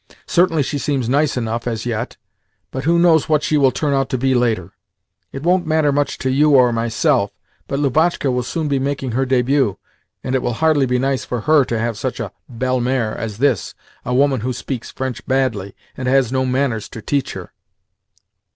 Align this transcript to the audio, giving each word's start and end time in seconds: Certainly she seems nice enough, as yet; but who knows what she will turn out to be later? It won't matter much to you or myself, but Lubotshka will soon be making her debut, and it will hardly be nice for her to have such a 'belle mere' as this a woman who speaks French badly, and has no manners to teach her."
Certainly 0.25 0.63
she 0.63 0.79
seems 0.79 1.07
nice 1.07 1.37
enough, 1.37 1.67
as 1.67 1.85
yet; 1.85 2.17
but 2.71 2.85
who 2.85 2.97
knows 2.97 3.29
what 3.29 3.43
she 3.43 3.55
will 3.55 3.69
turn 3.69 3.93
out 3.93 4.09
to 4.09 4.17
be 4.17 4.33
later? 4.33 4.71
It 5.31 5.43
won't 5.43 5.67
matter 5.67 5.91
much 5.91 6.17
to 6.25 6.31
you 6.31 6.55
or 6.55 6.73
myself, 6.73 7.29
but 7.67 7.77
Lubotshka 7.79 8.31
will 8.31 8.41
soon 8.41 8.67
be 8.67 8.79
making 8.79 9.11
her 9.11 9.27
debut, 9.27 9.77
and 10.23 10.33
it 10.33 10.41
will 10.41 10.53
hardly 10.53 10.87
be 10.87 10.97
nice 10.97 11.23
for 11.23 11.41
her 11.41 11.63
to 11.65 11.77
have 11.77 11.99
such 11.99 12.19
a 12.19 12.31
'belle 12.49 12.79
mere' 12.81 13.13
as 13.13 13.37
this 13.37 13.75
a 14.03 14.11
woman 14.15 14.39
who 14.39 14.53
speaks 14.53 14.89
French 14.89 15.23
badly, 15.27 15.75
and 15.95 16.07
has 16.07 16.31
no 16.31 16.47
manners 16.47 16.89
to 16.89 17.03
teach 17.03 17.33
her." 17.33 17.53